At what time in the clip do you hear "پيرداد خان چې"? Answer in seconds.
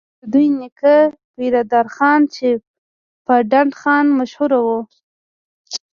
1.35-2.47